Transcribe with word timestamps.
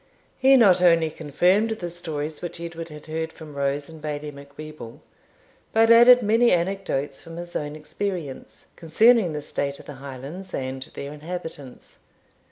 He 0.39 0.57
not 0.57 0.81
only 0.81 1.11
confirmed 1.11 1.69
the 1.69 1.91
stories 1.91 2.41
which 2.41 2.59
Edward 2.59 2.89
had 2.89 3.05
heard 3.05 3.31
from 3.31 3.53
Rose 3.53 3.87
and 3.87 4.01
Bailie 4.01 4.31
Macwheeble, 4.31 4.99
but 5.73 5.91
added 5.91 6.23
many 6.23 6.51
anecdotes 6.51 7.21
from 7.21 7.37
his 7.37 7.55
own 7.55 7.75
experience, 7.75 8.65
concerning 8.75 9.33
the 9.33 9.43
state 9.43 9.77
of 9.79 9.85
the 9.85 9.93
Highlands 10.01 10.55
and 10.55 10.81
their 10.95 11.13
inhabitants. 11.13 11.99